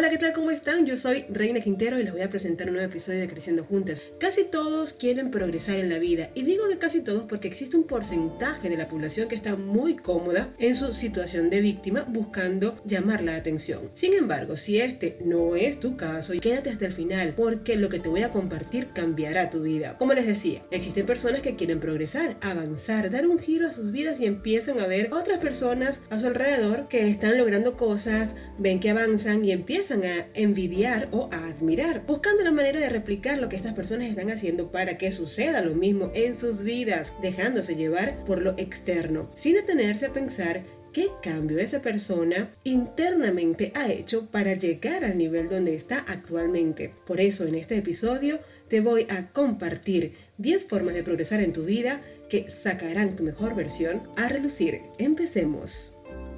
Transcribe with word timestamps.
Hola, 0.00 0.08
¿qué 0.08 0.16
tal? 0.16 0.32
¿Cómo 0.32 0.50
están? 0.50 0.86
Yo 0.86 0.96
soy 0.96 1.26
Reina 1.28 1.60
Quintero 1.60 1.98
y 1.98 2.04
les 2.04 2.14
voy 2.14 2.22
a 2.22 2.30
presentar 2.30 2.68
un 2.68 2.76
nuevo 2.76 2.88
episodio 2.88 3.20
de 3.20 3.28
Creciendo 3.28 3.64
Juntas. 3.64 4.02
Casi 4.18 4.44
todos 4.44 4.94
quieren 4.94 5.30
progresar 5.30 5.78
en 5.78 5.90
la 5.90 5.98
vida 5.98 6.30
y 6.34 6.42
digo 6.42 6.68
de 6.68 6.78
casi 6.78 7.02
todos 7.02 7.24
porque 7.24 7.48
existe 7.48 7.76
un 7.76 7.84
porcentaje 7.84 8.70
de 8.70 8.78
la 8.78 8.88
población 8.88 9.28
que 9.28 9.34
está 9.34 9.56
muy 9.56 9.96
cómoda 9.96 10.54
en 10.58 10.74
su 10.74 10.94
situación 10.94 11.50
de 11.50 11.60
víctima 11.60 12.06
buscando 12.08 12.80
llamar 12.86 13.22
la 13.22 13.36
atención. 13.36 13.90
Sin 13.92 14.14
embargo, 14.14 14.56
si 14.56 14.80
este 14.80 15.18
no 15.22 15.54
es 15.54 15.78
tu 15.78 15.98
caso, 15.98 16.32
quédate 16.40 16.70
hasta 16.70 16.86
el 16.86 16.92
final 16.92 17.34
porque 17.36 17.76
lo 17.76 17.90
que 17.90 18.00
te 18.00 18.08
voy 18.08 18.22
a 18.22 18.30
compartir 18.30 18.94
cambiará 18.94 19.50
tu 19.50 19.60
vida. 19.64 19.98
Como 19.98 20.14
les 20.14 20.26
decía, 20.26 20.62
existen 20.70 21.04
personas 21.04 21.42
que 21.42 21.56
quieren 21.56 21.78
progresar, 21.78 22.38
avanzar, 22.40 23.10
dar 23.10 23.26
un 23.26 23.38
giro 23.38 23.68
a 23.68 23.74
sus 23.74 23.90
vidas 23.90 24.18
y 24.18 24.24
empiezan 24.24 24.80
a 24.80 24.86
ver 24.86 25.12
otras 25.12 25.40
personas 25.40 26.00
a 26.08 26.18
su 26.18 26.26
alrededor 26.26 26.88
que 26.88 27.10
están 27.10 27.36
logrando 27.36 27.76
cosas, 27.76 28.34
ven 28.60 28.78
que 28.78 28.90
avanzan 28.90 29.44
y 29.44 29.52
empiezan 29.52 30.04
a 30.04 30.26
envidiar 30.34 31.08
o 31.12 31.30
a 31.32 31.48
admirar, 31.48 32.04
buscando 32.06 32.44
la 32.44 32.52
manera 32.52 32.78
de 32.78 32.90
replicar 32.90 33.38
lo 33.38 33.48
que 33.48 33.56
estas 33.56 33.74
personas 33.74 34.08
están 34.08 34.30
haciendo 34.30 34.70
para 34.70 34.98
que 34.98 35.10
suceda 35.12 35.62
lo 35.62 35.74
mismo 35.74 36.10
en 36.14 36.34
sus 36.34 36.62
vidas, 36.62 37.14
dejándose 37.22 37.74
llevar 37.74 38.22
por 38.26 38.42
lo 38.42 38.54
externo, 38.58 39.30
sin 39.34 39.54
detenerse 39.54 40.06
a 40.06 40.12
pensar 40.12 40.62
qué 40.92 41.08
cambio 41.22 41.58
esa 41.58 41.80
persona 41.80 42.50
internamente 42.64 43.72
ha 43.74 43.90
hecho 43.90 44.26
para 44.30 44.54
llegar 44.54 45.04
al 45.04 45.16
nivel 45.16 45.48
donde 45.48 45.74
está 45.74 46.04
actualmente. 46.06 46.92
Por 47.06 47.20
eso 47.20 47.46
en 47.46 47.54
este 47.54 47.76
episodio 47.76 48.40
te 48.68 48.80
voy 48.80 49.06
a 49.08 49.28
compartir 49.28 50.12
10 50.38 50.66
formas 50.66 50.94
de 50.94 51.02
progresar 51.02 51.40
en 51.40 51.52
tu 51.52 51.64
vida 51.64 52.02
que 52.28 52.50
sacarán 52.50 53.16
tu 53.16 53.22
mejor 53.22 53.54
versión 53.54 54.02
a 54.16 54.28
relucir. 54.28 54.82
Empecemos. 54.98 55.94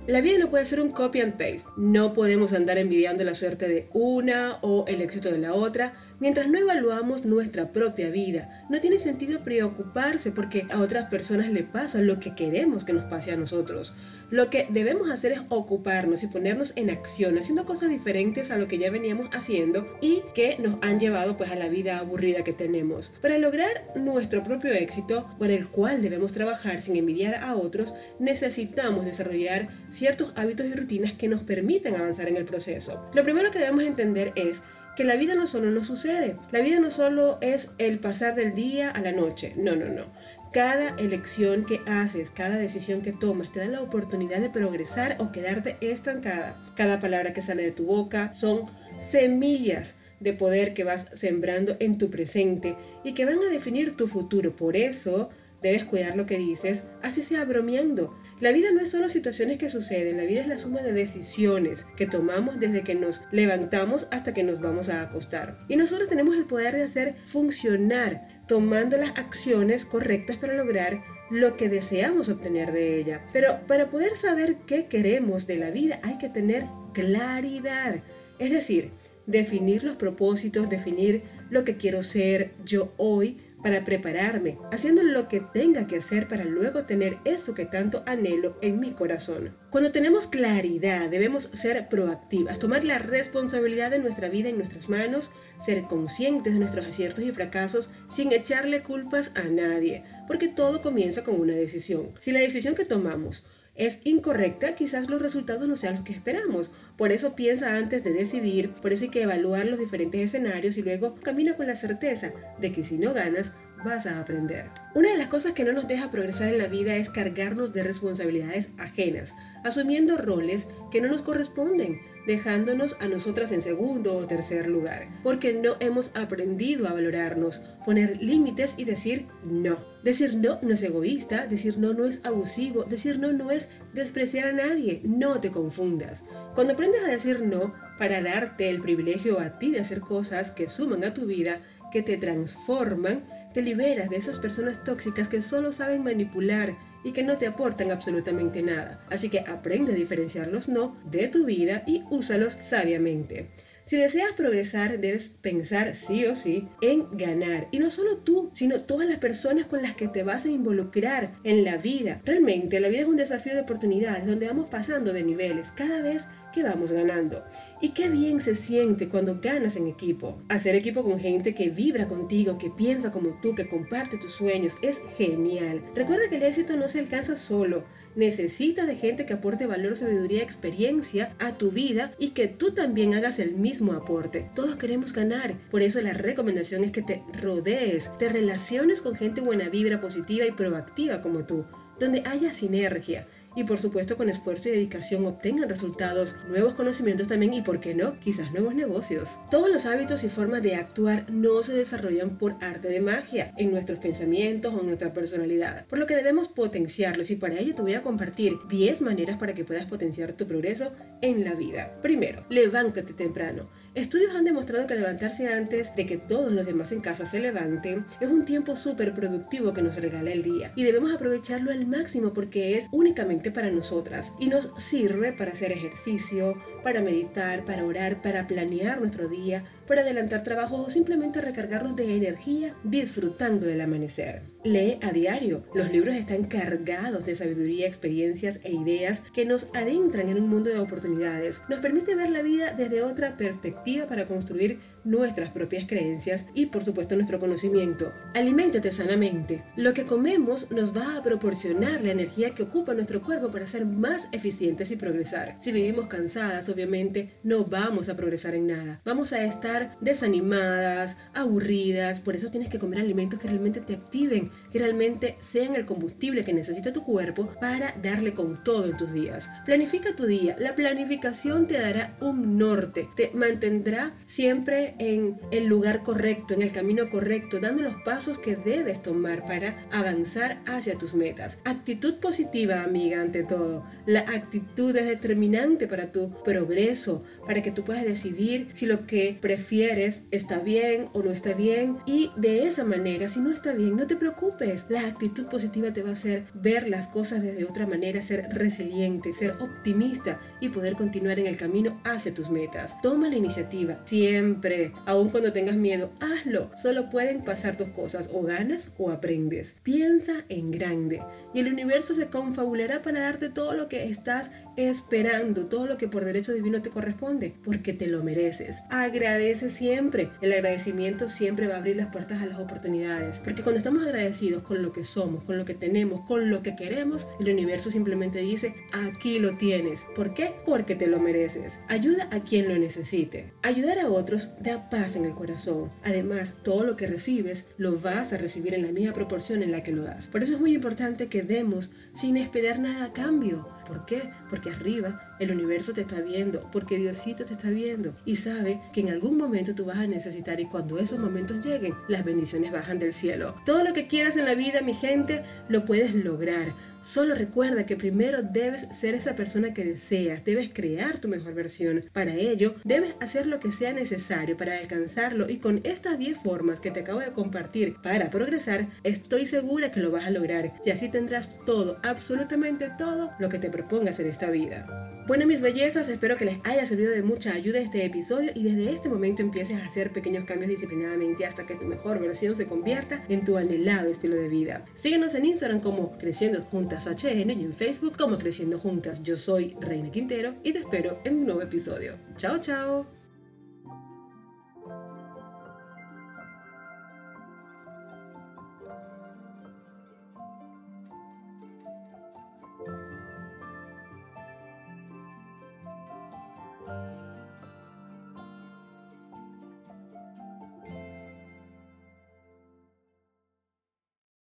La 0.08 0.20
vida 0.20 0.36
no 0.36 0.50
puede 0.50 0.64
ser 0.64 0.80
un 0.80 0.90
copy 0.90 1.20
and 1.20 1.34
paste. 1.34 1.62
No 1.76 2.12
podemos 2.12 2.52
andar 2.52 2.76
envidiando 2.76 3.22
la 3.22 3.34
suerte 3.34 3.68
de 3.68 3.88
una 3.92 4.58
o 4.60 4.84
el 4.88 5.00
éxito 5.00 5.30
de 5.30 5.38
la 5.38 5.54
otra 5.54 5.94
mientras 6.18 6.48
no 6.48 6.58
evaluamos 6.58 7.24
nuestra 7.24 7.70
propia 7.70 8.10
vida. 8.10 8.66
No 8.68 8.80
tiene 8.80 8.98
sentido 8.98 9.44
preocuparse 9.44 10.32
porque 10.32 10.66
a 10.72 10.80
otras 10.80 11.08
personas 11.08 11.50
le 11.50 11.62
pasa 11.62 12.00
lo 12.00 12.18
que 12.18 12.34
queremos 12.34 12.84
que 12.84 12.92
nos 12.92 13.04
pase 13.04 13.30
a 13.30 13.36
nosotros. 13.36 13.94
Lo 14.32 14.48
que 14.48 14.66
debemos 14.70 15.10
hacer 15.10 15.32
es 15.32 15.42
ocuparnos 15.50 16.22
y 16.22 16.26
ponernos 16.26 16.72
en 16.76 16.88
acción, 16.88 17.36
haciendo 17.36 17.66
cosas 17.66 17.90
diferentes 17.90 18.50
a 18.50 18.56
lo 18.56 18.66
que 18.66 18.78
ya 18.78 18.90
veníamos 18.90 19.28
haciendo 19.30 19.86
y 20.00 20.22
que 20.34 20.56
nos 20.58 20.76
han 20.80 20.98
llevado 20.98 21.36
pues 21.36 21.50
a 21.50 21.54
la 21.54 21.68
vida 21.68 21.98
aburrida 21.98 22.42
que 22.42 22.54
tenemos. 22.54 23.12
Para 23.20 23.36
lograr 23.36 23.84
nuestro 23.94 24.42
propio 24.42 24.72
éxito, 24.72 25.28
por 25.38 25.50
el 25.50 25.68
cual 25.68 26.00
debemos 26.00 26.32
trabajar 26.32 26.80
sin 26.80 26.96
envidiar 26.96 27.34
a 27.34 27.56
otros, 27.56 27.92
necesitamos 28.18 29.04
desarrollar 29.04 29.68
ciertos 29.90 30.32
hábitos 30.34 30.64
y 30.64 30.72
rutinas 30.72 31.12
que 31.12 31.28
nos 31.28 31.42
permitan 31.42 31.94
avanzar 31.96 32.26
en 32.26 32.38
el 32.38 32.46
proceso. 32.46 33.10
Lo 33.12 33.24
primero 33.24 33.50
que 33.50 33.58
debemos 33.58 33.84
entender 33.84 34.32
es 34.34 34.62
que 34.96 35.04
la 35.04 35.16
vida 35.16 35.34
no 35.34 35.46
solo 35.46 35.70
nos 35.70 35.88
sucede, 35.88 36.36
la 36.52 36.60
vida 36.60 36.80
no 36.80 36.90
solo 36.90 37.36
es 37.42 37.68
el 37.76 37.98
pasar 37.98 38.34
del 38.34 38.54
día 38.54 38.88
a 38.90 39.02
la 39.02 39.12
noche, 39.12 39.52
no, 39.58 39.76
no, 39.76 39.90
no. 39.90 40.06
Cada 40.52 40.90
elección 40.98 41.64
que 41.64 41.80
haces, 41.86 42.28
cada 42.28 42.58
decisión 42.58 43.00
que 43.00 43.12
tomas 43.12 43.50
te 43.50 43.60
da 43.60 43.68
la 43.68 43.80
oportunidad 43.80 44.38
de 44.38 44.50
progresar 44.50 45.16
o 45.18 45.32
quedarte 45.32 45.78
estancada. 45.80 46.62
Cada 46.76 47.00
palabra 47.00 47.32
que 47.32 47.40
sale 47.40 47.62
de 47.62 47.72
tu 47.72 47.86
boca 47.86 48.34
son 48.34 48.64
semillas 49.00 49.94
de 50.20 50.34
poder 50.34 50.74
que 50.74 50.84
vas 50.84 51.08
sembrando 51.14 51.76
en 51.80 51.96
tu 51.96 52.10
presente 52.10 52.76
y 53.02 53.14
que 53.14 53.24
van 53.24 53.38
a 53.38 53.50
definir 53.50 53.96
tu 53.96 54.08
futuro. 54.08 54.54
Por 54.54 54.76
eso 54.76 55.30
debes 55.62 55.84
cuidar 55.84 56.16
lo 56.16 56.26
que 56.26 56.36
dices, 56.36 56.84
así 57.02 57.22
sea 57.22 57.46
bromeando. 57.46 58.14
La 58.40 58.52
vida 58.52 58.72
no 58.72 58.80
es 58.80 58.90
solo 58.90 59.08
situaciones 59.08 59.56
que 59.56 59.70
suceden, 59.70 60.16
la 60.16 60.24
vida 60.24 60.40
es 60.40 60.48
la 60.48 60.58
suma 60.58 60.82
de 60.82 60.92
decisiones 60.92 61.86
que 61.96 62.06
tomamos 62.06 62.58
desde 62.58 62.82
que 62.82 62.96
nos 62.96 63.22
levantamos 63.30 64.08
hasta 64.10 64.34
que 64.34 64.42
nos 64.42 64.60
vamos 64.60 64.88
a 64.88 65.00
acostar. 65.00 65.58
Y 65.68 65.76
nosotros 65.76 66.08
tenemos 66.08 66.36
el 66.36 66.44
poder 66.44 66.74
de 66.74 66.82
hacer 66.82 67.14
funcionar 67.24 68.41
tomando 68.52 68.98
las 68.98 69.16
acciones 69.16 69.86
correctas 69.86 70.36
para 70.36 70.52
lograr 70.52 71.02
lo 71.30 71.56
que 71.56 71.70
deseamos 71.70 72.28
obtener 72.28 72.70
de 72.70 72.98
ella. 72.98 73.22
Pero 73.32 73.66
para 73.66 73.88
poder 73.88 74.14
saber 74.14 74.56
qué 74.66 74.88
queremos 74.88 75.46
de 75.46 75.56
la 75.56 75.70
vida 75.70 76.00
hay 76.02 76.18
que 76.18 76.28
tener 76.28 76.66
claridad. 76.92 78.02
Es 78.38 78.50
decir, 78.50 78.90
definir 79.26 79.84
los 79.84 79.96
propósitos, 79.96 80.68
definir 80.68 81.22
lo 81.48 81.64
que 81.64 81.78
quiero 81.78 82.02
ser 82.02 82.50
yo 82.62 82.92
hoy 82.98 83.38
para 83.62 83.84
prepararme, 83.84 84.58
haciendo 84.70 85.02
lo 85.02 85.28
que 85.28 85.40
tenga 85.40 85.86
que 85.86 85.96
hacer 85.96 86.28
para 86.28 86.44
luego 86.44 86.84
tener 86.84 87.18
eso 87.24 87.54
que 87.54 87.64
tanto 87.64 88.02
anhelo 88.06 88.56
en 88.60 88.80
mi 88.80 88.92
corazón. 88.92 89.56
Cuando 89.70 89.92
tenemos 89.92 90.26
claridad, 90.26 91.08
debemos 91.08 91.44
ser 91.52 91.88
proactivas, 91.88 92.58
tomar 92.58 92.84
la 92.84 92.98
responsabilidad 92.98 93.90
de 93.90 93.98
nuestra 93.98 94.28
vida 94.28 94.48
en 94.48 94.58
nuestras 94.58 94.88
manos, 94.88 95.30
ser 95.64 95.82
conscientes 95.82 96.52
de 96.52 96.58
nuestros 96.58 96.86
aciertos 96.86 97.24
y 97.24 97.32
fracasos 97.32 97.90
sin 98.14 98.32
echarle 98.32 98.82
culpas 98.82 99.30
a 99.34 99.44
nadie, 99.44 100.04
porque 100.26 100.48
todo 100.48 100.82
comienza 100.82 101.24
con 101.24 101.40
una 101.40 101.54
decisión. 101.54 102.10
Si 102.18 102.32
la 102.32 102.40
decisión 102.40 102.74
que 102.74 102.84
tomamos 102.84 103.44
es 103.74 104.00
incorrecta, 104.04 104.74
quizás 104.74 105.08
los 105.08 105.22
resultados 105.22 105.66
no 105.66 105.76
sean 105.76 105.94
los 105.94 106.04
que 106.04 106.12
esperamos. 106.12 106.70
Por 106.96 107.10
eso 107.10 107.34
piensa 107.34 107.76
antes 107.76 108.04
de 108.04 108.12
decidir, 108.12 108.70
por 108.70 108.92
eso 108.92 109.04
hay 109.04 109.10
que 109.10 109.22
evaluar 109.22 109.66
los 109.66 109.78
diferentes 109.78 110.20
escenarios 110.20 110.76
y 110.76 110.82
luego 110.82 111.14
camina 111.22 111.56
con 111.56 111.66
la 111.66 111.76
certeza 111.76 112.32
de 112.60 112.72
que 112.72 112.84
si 112.84 112.98
no 112.98 113.14
ganas, 113.14 113.52
vas 113.84 114.06
a 114.06 114.20
aprender. 114.20 114.70
Una 114.94 115.10
de 115.10 115.16
las 115.16 115.28
cosas 115.28 115.52
que 115.52 115.64
no 115.64 115.72
nos 115.72 115.88
deja 115.88 116.10
progresar 116.10 116.48
en 116.48 116.58
la 116.58 116.66
vida 116.66 116.96
es 116.96 117.10
cargarnos 117.10 117.72
de 117.72 117.82
responsabilidades 117.82 118.68
ajenas, 118.78 119.34
asumiendo 119.64 120.16
roles 120.16 120.68
que 120.90 121.00
no 121.00 121.08
nos 121.08 121.22
corresponden 121.22 122.00
dejándonos 122.26 122.96
a 123.00 123.08
nosotras 123.08 123.52
en 123.52 123.62
segundo 123.62 124.16
o 124.16 124.26
tercer 124.26 124.68
lugar, 124.68 125.08
porque 125.22 125.52
no 125.52 125.76
hemos 125.80 126.10
aprendido 126.14 126.86
a 126.86 126.92
valorarnos, 126.92 127.60
poner 127.84 128.22
límites 128.22 128.74
y 128.76 128.84
decir 128.84 129.26
no. 129.44 129.78
Decir 130.04 130.36
no 130.36 130.58
no 130.62 130.74
es 130.74 130.82
egoísta, 130.82 131.46
decir 131.46 131.78
no 131.78 131.92
no 131.94 132.06
es 132.06 132.20
abusivo, 132.24 132.84
decir 132.84 133.18
no 133.18 133.32
no 133.32 133.50
es 133.50 133.68
despreciar 133.92 134.46
a 134.46 134.52
nadie, 134.52 135.00
no 135.04 135.40
te 135.40 135.50
confundas. 135.50 136.22
Cuando 136.54 136.74
aprendes 136.74 137.02
a 137.02 137.08
decir 137.08 137.42
no 137.42 137.74
para 137.98 138.22
darte 138.22 138.68
el 138.68 138.80
privilegio 138.80 139.40
a 139.40 139.58
ti 139.58 139.70
de 139.70 139.80
hacer 139.80 140.00
cosas 140.00 140.50
que 140.50 140.68
suman 140.68 141.04
a 141.04 141.14
tu 141.14 141.26
vida, 141.26 141.60
que 141.92 142.02
te 142.02 142.16
transforman, 142.16 143.24
te 143.52 143.62
liberas 143.62 144.10
de 144.10 144.16
esas 144.16 144.38
personas 144.38 144.82
tóxicas 144.84 145.28
que 145.28 145.42
solo 145.42 145.72
saben 145.72 146.02
manipular 146.02 146.76
y 147.04 147.12
que 147.12 147.22
no 147.22 147.38
te 147.38 147.46
aportan 147.46 147.90
absolutamente 147.90 148.62
nada. 148.62 149.04
Así 149.10 149.28
que 149.28 149.40
aprende 149.40 149.92
a 149.92 149.96
diferenciar 149.96 150.48
los 150.48 150.68
no 150.68 150.96
de 151.04 151.28
tu 151.28 151.44
vida 151.44 151.82
y 151.86 152.04
úsalos 152.10 152.58
sabiamente. 152.60 153.50
Si 153.84 153.96
deseas 153.96 154.32
progresar, 154.32 155.00
debes 155.00 155.28
pensar 155.28 155.96
sí 155.96 156.24
o 156.26 156.36
sí 156.36 156.68
en 156.80 157.06
ganar. 157.12 157.68
Y 157.72 157.78
no 157.78 157.90
solo 157.90 158.18
tú, 158.18 158.50
sino 158.54 158.82
todas 158.82 159.08
las 159.08 159.18
personas 159.18 159.66
con 159.66 159.82
las 159.82 159.94
que 159.94 160.08
te 160.08 160.22
vas 160.22 160.44
a 160.44 160.50
involucrar 160.50 161.34
en 161.44 161.64
la 161.64 161.76
vida. 161.76 162.20
Realmente 162.24 162.80
la 162.80 162.88
vida 162.88 163.00
es 163.00 163.08
un 163.08 163.16
desafío 163.16 163.54
de 163.54 163.62
oportunidades 163.62 164.26
donde 164.26 164.46
vamos 164.46 164.68
pasando 164.68 165.12
de 165.12 165.24
niveles 165.24 165.72
cada 165.72 166.00
vez 166.00 166.26
que 166.52 166.62
vamos 166.62 166.92
ganando. 166.92 167.42
Y 167.80 167.90
qué 167.90 168.08
bien 168.08 168.40
se 168.40 168.54
siente 168.54 169.08
cuando 169.08 169.40
ganas 169.40 169.76
en 169.76 169.88
equipo. 169.88 170.40
Hacer 170.48 170.74
equipo 170.74 171.02
con 171.02 171.18
gente 171.18 171.54
que 171.54 171.70
vibra 171.70 172.06
contigo, 172.06 172.58
que 172.58 172.70
piensa 172.70 173.10
como 173.10 173.40
tú, 173.40 173.54
que 173.54 173.68
comparte 173.68 174.18
tus 174.18 174.32
sueños, 174.32 174.76
es 174.82 175.00
genial. 175.16 175.82
Recuerda 175.94 176.28
que 176.28 176.36
el 176.36 176.44
éxito 176.44 176.76
no 176.76 176.88
se 176.88 177.00
alcanza 177.00 177.36
solo. 177.36 177.84
Necesitas 178.14 178.86
de 178.86 178.96
gente 178.96 179.24
que 179.24 179.32
aporte 179.32 179.66
valor, 179.66 179.96
sabiduría, 179.96 180.42
experiencia 180.42 181.34
a 181.38 181.52
tu 181.52 181.70
vida 181.70 182.12
y 182.18 182.30
que 182.30 182.48
tú 182.48 182.72
también 182.72 183.14
hagas 183.14 183.38
el 183.38 183.54
mismo 183.54 183.92
aporte. 183.92 184.50
Todos 184.54 184.76
queremos 184.76 185.12
ganar. 185.12 185.54
Por 185.70 185.82
eso 185.82 186.00
la 186.00 186.12
recomendación 186.12 186.84
es 186.84 186.92
que 186.92 187.02
te 187.02 187.22
rodees, 187.40 188.10
te 188.18 188.28
relaciones 188.28 189.00
con 189.00 189.14
gente 189.14 189.40
buena 189.40 189.68
vibra, 189.68 190.00
positiva 190.00 190.46
y 190.46 190.52
proactiva 190.52 191.22
como 191.22 191.44
tú, 191.44 191.64
donde 191.98 192.22
haya 192.26 192.52
sinergia 192.52 193.26
y 193.54 193.64
por 193.64 193.78
supuesto 193.78 194.16
con 194.16 194.28
esfuerzo 194.28 194.68
y 194.68 194.72
dedicación 194.72 195.26
obtengan 195.26 195.68
resultados, 195.68 196.36
nuevos 196.48 196.74
conocimientos 196.74 197.28
también 197.28 197.54
y, 197.54 197.62
por 197.62 197.80
qué 197.80 197.94
no, 197.94 198.18
quizás 198.20 198.52
nuevos 198.52 198.74
negocios. 198.74 199.38
Todos 199.50 199.70
los 199.70 199.86
hábitos 199.86 200.24
y 200.24 200.28
formas 200.28 200.62
de 200.62 200.76
actuar 200.76 201.26
no 201.30 201.62
se 201.62 201.74
desarrollan 201.74 202.38
por 202.38 202.56
arte 202.60 202.88
de 202.88 203.00
magia 203.00 203.52
en 203.56 203.70
nuestros 203.70 203.98
pensamientos 203.98 204.74
o 204.74 204.80
en 204.80 204.86
nuestra 204.86 205.12
personalidad, 205.12 205.86
por 205.86 205.98
lo 205.98 206.06
que 206.06 206.16
debemos 206.16 206.48
potenciarlos 206.48 207.30
y 207.30 207.36
para 207.36 207.58
ello 207.58 207.74
te 207.74 207.82
voy 207.82 207.94
a 207.94 208.02
compartir 208.02 208.54
10 208.68 209.02
maneras 209.02 209.38
para 209.38 209.54
que 209.54 209.64
puedas 209.64 209.86
potenciar 209.86 210.32
tu 210.32 210.46
progreso 210.46 210.92
en 211.20 211.44
la 211.44 211.54
vida. 211.54 211.98
Primero, 212.02 212.44
levántate 212.48 213.12
temprano. 213.12 213.68
Estudios 213.94 214.34
han 214.34 214.44
demostrado 214.44 214.86
que 214.86 214.94
levantarse 214.94 215.48
antes 215.48 215.94
de 215.94 216.06
que 216.06 216.16
todos 216.16 216.50
los 216.50 216.64
demás 216.64 216.92
en 216.92 217.02
casa 217.02 217.26
se 217.26 217.40
levanten 217.40 218.06
es 218.22 218.28
un 218.30 218.46
tiempo 218.46 218.74
súper 218.74 219.12
productivo 219.12 219.74
que 219.74 219.82
nos 219.82 219.96
regala 219.96 220.32
el 220.32 220.42
día 220.42 220.72
y 220.76 220.82
debemos 220.82 221.12
aprovecharlo 221.12 221.70
al 221.70 221.86
máximo 221.86 222.32
porque 222.32 222.78
es 222.78 222.86
únicamente 222.90 223.50
para 223.50 223.70
nosotras 223.70 224.32
y 224.40 224.48
nos 224.48 224.72
sirve 224.78 225.34
para 225.34 225.52
hacer 225.52 225.72
ejercicio, 225.72 226.54
para 226.82 227.02
meditar, 227.02 227.66
para 227.66 227.84
orar, 227.84 228.22
para 228.22 228.46
planear 228.46 228.98
nuestro 228.98 229.28
día, 229.28 229.64
para 229.86 230.00
adelantar 230.00 230.42
trabajo 230.42 230.82
o 230.82 230.88
simplemente 230.88 231.42
recargarnos 231.42 231.94
de 231.94 232.16
energía 232.16 232.74
disfrutando 232.84 233.66
del 233.66 233.82
amanecer. 233.82 234.51
Lee 234.64 234.98
a 235.02 235.10
diario. 235.10 235.64
Los 235.74 235.90
libros 235.90 236.14
están 236.14 236.44
cargados 236.44 237.24
de 237.24 237.34
sabiduría, 237.34 237.88
experiencias 237.88 238.60
e 238.62 238.70
ideas 238.70 239.20
que 239.34 239.44
nos 239.44 239.68
adentran 239.74 240.28
en 240.28 240.38
un 240.38 240.48
mundo 240.48 240.70
de 240.70 240.78
oportunidades. 240.78 241.60
Nos 241.68 241.80
permite 241.80 242.14
ver 242.14 242.30
la 242.30 242.42
vida 242.42 242.72
desde 242.72 243.02
otra 243.02 243.36
perspectiva 243.36 244.06
para 244.06 244.26
construir 244.26 244.78
nuestras 245.04 245.50
propias 245.50 245.86
creencias 245.86 246.44
y 246.54 246.66
por 246.66 246.84
supuesto 246.84 247.14
nuestro 247.14 247.38
conocimiento. 247.38 248.12
Aliméntate 248.34 248.90
sanamente. 248.90 249.62
Lo 249.76 249.94
que 249.94 250.04
comemos 250.04 250.70
nos 250.70 250.96
va 250.96 251.16
a 251.16 251.22
proporcionar 251.22 252.02
la 252.02 252.12
energía 252.12 252.54
que 252.54 252.62
ocupa 252.62 252.94
nuestro 252.94 253.22
cuerpo 253.22 253.50
para 253.50 253.66
ser 253.66 253.86
más 253.86 254.28
eficientes 254.32 254.90
y 254.90 254.96
progresar. 254.96 255.56
Si 255.60 255.72
vivimos 255.72 256.06
cansadas, 256.06 256.68
obviamente 256.68 257.30
no 257.42 257.64
vamos 257.64 258.08
a 258.08 258.16
progresar 258.16 258.54
en 258.54 258.66
nada. 258.66 259.00
Vamos 259.04 259.32
a 259.32 259.44
estar 259.44 259.96
desanimadas, 260.00 261.16
aburridas, 261.34 262.20
por 262.20 262.36
eso 262.36 262.50
tienes 262.50 262.68
que 262.68 262.78
comer 262.78 263.00
alimentos 263.00 263.40
que 263.40 263.48
realmente 263.48 263.80
te 263.80 263.94
activen, 263.94 264.50
que 264.70 264.78
realmente 264.78 265.36
sean 265.40 265.74
el 265.76 265.86
combustible 265.86 266.44
que 266.44 266.52
necesita 266.52 266.92
tu 266.92 267.04
cuerpo 267.04 267.48
para 267.60 267.94
darle 268.02 268.34
con 268.34 268.62
todo 268.62 268.86
en 268.86 268.96
tus 268.96 269.12
días. 269.12 269.50
Planifica 269.64 270.14
tu 270.16 270.26
día. 270.26 270.56
La 270.58 270.74
planificación 270.74 271.66
te 271.66 271.78
dará 271.78 272.16
un 272.20 272.58
norte, 272.58 273.08
te 273.16 273.30
mantendrá 273.34 274.14
siempre 274.26 274.91
en 274.98 275.38
el 275.50 275.66
lugar 275.66 276.02
correcto, 276.02 276.54
en 276.54 276.62
el 276.62 276.72
camino 276.72 277.10
correcto, 277.10 277.60
dando 277.60 277.82
los 277.82 277.94
pasos 278.02 278.38
que 278.38 278.56
debes 278.56 279.02
tomar 279.02 279.44
para 279.46 279.86
avanzar 279.90 280.60
hacia 280.66 280.98
tus 280.98 281.14
metas. 281.14 281.58
Actitud 281.64 282.14
positiva, 282.16 282.82
amiga, 282.82 283.20
ante 283.20 283.42
todo. 283.44 283.84
La 284.06 284.20
actitud 284.20 284.94
es 284.96 285.06
determinante 285.06 285.86
para 285.86 286.12
tu 286.12 286.30
progreso, 286.42 287.22
para 287.46 287.62
que 287.62 287.70
tú 287.70 287.84
puedas 287.84 288.04
decidir 288.04 288.68
si 288.74 288.86
lo 288.86 289.06
que 289.06 289.36
prefieres 289.40 290.22
está 290.30 290.58
bien 290.58 291.06
o 291.12 291.22
no 291.22 291.30
está 291.30 291.52
bien. 291.52 291.98
Y 292.06 292.30
de 292.36 292.66
esa 292.66 292.84
manera, 292.84 293.28
si 293.28 293.40
no 293.40 293.50
está 293.50 293.72
bien, 293.72 293.96
no 293.96 294.06
te 294.06 294.16
preocupes. 294.16 294.86
La 294.88 295.06
actitud 295.06 295.46
positiva 295.46 295.92
te 295.92 296.02
va 296.02 296.10
a 296.10 296.12
hacer 296.12 296.44
ver 296.54 296.88
las 296.88 297.08
cosas 297.08 297.42
desde 297.42 297.64
otra 297.64 297.86
manera, 297.86 298.22
ser 298.22 298.48
resiliente, 298.52 299.32
ser 299.32 299.52
optimista 299.60 300.40
y 300.60 300.68
poder 300.68 300.94
continuar 300.94 301.38
en 301.38 301.46
el 301.46 301.56
camino 301.56 302.00
hacia 302.04 302.34
tus 302.34 302.50
metas. 302.50 303.00
Toma 303.02 303.28
la 303.28 303.36
iniciativa, 303.36 304.00
siempre, 304.04 304.81
aun 305.06 305.30
cuando 305.30 305.52
tengas 305.52 305.76
miedo, 305.76 306.10
hazlo. 306.20 306.70
Solo 306.76 307.10
pueden 307.10 307.42
pasar 307.42 307.76
dos 307.76 307.90
cosas, 307.90 308.28
o 308.32 308.42
ganas 308.42 308.90
o 308.98 309.10
aprendes. 309.10 309.76
Piensa 309.82 310.44
en 310.48 310.70
grande 310.70 311.22
y 311.54 311.60
el 311.60 311.72
universo 311.72 312.14
se 312.14 312.26
confabulará 312.26 313.02
para 313.02 313.20
darte 313.20 313.48
todo 313.48 313.74
lo 313.74 313.88
que 313.88 314.04
estás 314.04 314.50
esperando, 314.76 315.66
todo 315.66 315.86
lo 315.86 315.98
que 315.98 316.08
por 316.08 316.24
derecho 316.24 316.52
divino 316.52 316.82
te 316.82 316.90
corresponde, 316.90 317.54
porque 317.64 317.92
te 317.92 318.06
lo 318.06 318.22
mereces. 318.22 318.82
Agradece 318.90 319.70
siempre. 319.70 320.30
El 320.40 320.52
agradecimiento 320.52 321.28
siempre 321.28 321.66
va 321.66 321.74
a 321.74 321.78
abrir 321.78 321.96
las 321.96 322.12
puertas 322.12 322.42
a 322.42 322.46
las 322.46 322.58
oportunidades, 322.58 323.38
porque 323.38 323.62
cuando 323.62 323.78
estamos 323.78 324.02
agradecidos 324.02 324.62
con 324.62 324.82
lo 324.82 324.92
que 324.92 325.04
somos, 325.04 325.44
con 325.44 325.58
lo 325.58 325.64
que 325.64 325.74
tenemos, 325.74 326.20
con 326.26 326.50
lo 326.50 326.62
que 326.62 326.76
queremos, 326.76 327.26
el 327.40 327.50
universo 327.50 327.90
simplemente 327.90 328.40
dice, 328.40 328.74
aquí 328.92 329.38
lo 329.38 329.56
tienes. 329.56 330.00
¿Por 330.14 330.34
qué? 330.34 330.54
Porque 330.64 330.94
te 330.94 331.06
lo 331.06 331.18
mereces. 331.18 331.78
Ayuda 331.88 332.28
a 332.30 332.40
quien 332.40 332.68
lo 332.68 332.78
necesite. 332.78 333.52
Ayudar 333.62 333.98
a 333.98 334.08
otros 334.08 334.50
da 334.60 334.90
paz 334.90 335.16
en 335.16 335.24
el 335.24 335.32
corazón. 335.32 335.90
Además, 336.04 336.54
todo 336.62 336.84
lo 336.84 336.96
que 336.96 337.06
recibes 337.06 337.64
lo 337.76 337.98
vas 337.98 338.32
a 338.32 338.38
recibir 338.38 338.74
en 338.74 338.82
la 338.82 338.92
misma 338.92 339.12
proporción 339.12 339.62
en 339.62 339.72
la 339.72 339.82
que 339.82 339.92
lo 339.92 340.02
das. 340.02 340.28
Por 340.28 340.42
eso 340.42 340.54
es 340.54 340.60
muy 340.60 340.74
importante 340.74 341.28
que 341.28 341.42
demos 341.42 341.90
sin 342.14 342.36
esperar 342.36 342.78
nada 342.78 343.06
a 343.06 343.12
cambio. 343.12 343.68
¿Por 343.92 344.06
qué? 344.06 344.30
Porque 344.48 344.70
arriba 344.70 345.36
el 345.38 345.50
universo 345.50 345.92
te 345.92 346.00
está 346.00 346.18
viendo, 346.20 346.66
porque 346.72 346.96
Diosito 346.96 347.44
te 347.44 347.52
está 347.52 347.68
viendo 347.68 348.14
y 348.24 348.36
sabe 348.36 348.80
que 348.90 349.02
en 349.02 349.10
algún 349.10 349.36
momento 349.36 349.74
tú 349.74 349.84
vas 349.84 349.98
a 349.98 350.06
necesitar 350.06 350.58
y 350.60 350.64
cuando 350.64 350.96
esos 350.96 351.18
momentos 351.18 351.62
lleguen, 351.62 351.94
las 352.08 352.24
bendiciones 352.24 352.72
bajan 352.72 352.98
del 352.98 353.12
cielo. 353.12 353.54
Todo 353.66 353.84
lo 353.84 353.92
que 353.92 354.06
quieras 354.06 354.38
en 354.38 354.46
la 354.46 354.54
vida, 354.54 354.80
mi 354.80 354.94
gente, 354.94 355.44
lo 355.68 355.84
puedes 355.84 356.14
lograr 356.14 356.72
Solo 357.02 357.34
recuerda 357.34 357.84
que 357.84 357.96
primero 357.96 358.42
debes 358.42 358.86
ser 358.96 359.14
esa 359.14 359.34
persona 359.34 359.74
que 359.74 359.84
deseas, 359.84 360.44
debes 360.44 360.70
crear 360.72 361.18
tu 361.18 361.26
mejor 361.26 361.52
versión. 361.52 362.04
Para 362.12 362.34
ello, 362.36 362.76
debes 362.84 363.16
hacer 363.20 363.46
lo 363.46 363.58
que 363.58 363.72
sea 363.72 363.92
necesario 363.92 364.56
para 364.56 364.78
alcanzarlo 364.78 365.50
y 365.50 365.58
con 365.58 365.80
estas 365.82 366.16
10 366.16 366.38
formas 366.38 366.80
que 366.80 366.92
te 366.92 367.00
acabo 367.00 367.18
de 367.18 367.32
compartir 367.32 367.96
para 368.02 368.30
progresar, 368.30 368.86
estoy 369.02 369.46
segura 369.46 369.90
que 369.90 370.00
lo 370.00 370.12
vas 370.12 370.26
a 370.26 370.30
lograr 370.30 370.74
y 370.86 370.90
así 370.90 371.08
tendrás 371.08 371.50
todo, 371.66 371.98
absolutamente 372.04 372.88
todo 372.96 373.32
lo 373.40 373.48
que 373.48 373.58
te 373.58 373.68
propongas 373.68 374.20
en 374.20 374.28
esta 374.28 374.50
vida. 374.50 375.11
Bueno, 375.24 375.46
mis 375.46 375.60
bellezas, 375.60 376.08
espero 376.08 376.36
que 376.36 376.44
les 376.44 376.58
haya 376.64 376.84
servido 376.84 377.12
de 377.12 377.22
mucha 377.22 377.52
ayuda 377.52 377.78
este 377.78 378.04
episodio 378.04 378.50
y 378.56 378.64
desde 378.64 378.92
este 378.92 379.08
momento 379.08 379.40
empieces 379.40 379.78
a 379.78 379.86
hacer 379.86 380.12
pequeños 380.12 380.44
cambios 380.44 380.68
disciplinadamente 380.68 381.46
hasta 381.46 381.64
que 381.64 381.76
tu 381.76 381.84
mejor 381.84 382.18
versión 382.18 382.56
se 382.56 382.66
convierta 382.66 383.24
en 383.28 383.44
tu 383.44 383.56
anhelado 383.56 384.10
estilo 384.10 384.34
de 384.34 384.48
vida. 384.48 384.84
Síguenos 384.96 385.34
en 385.34 385.44
Instagram 385.44 385.80
como 385.80 386.18
Creciendo 386.18 386.60
Juntas 386.62 387.06
HN 387.06 387.50
y 387.50 387.64
en 387.64 387.72
Facebook 387.72 388.16
como 388.18 388.36
Creciendo 388.36 388.80
Juntas. 388.80 389.22
Yo 389.22 389.36
soy 389.36 389.76
Reina 389.80 390.10
Quintero 390.10 390.54
y 390.64 390.72
te 390.72 390.80
espero 390.80 391.20
en 391.24 391.36
un 391.36 391.44
nuevo 391.44 391.62
episodio. 391.62 392.18
Chao, 392.36 392.58
chao. 392.58 393.21